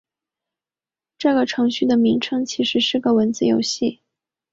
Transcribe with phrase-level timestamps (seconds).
[1.19, 4.01] 这个程序的名称其实是个文字游戏。